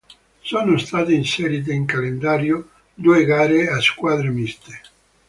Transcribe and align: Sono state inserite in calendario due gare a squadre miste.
Sono 0.41 0.79
state 0.79 1.13
inserite 1.13 1.71
in 1.73 1.85
calendario 1.85 2.69
due 2.95 3.23
gare 3.23 3.67
a 3.69 3.79
squadre 3.79 4.29
miste. 4.29 4.81